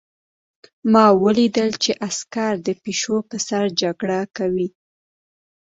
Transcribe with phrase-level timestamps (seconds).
[0.91, 4.67] ما ولیدل چې عسکر د پیشو په سر جګړه کوي